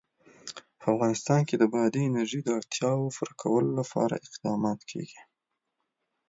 په 0.79 0.85
افغانستان 0.93 1.41
کې 1.47 1.55
د 1.57 1.63
بادي 1.73 2.01
انرژي 2.05 2.39
د 2.43 2.49
اړتیاوو 2.59 3.13
پوره 3.15 3.33
کولو 3.41 3.69
لپاره 3.79 4.23
اقدامات 4.27 4.79
کېږي. 4.91 5.21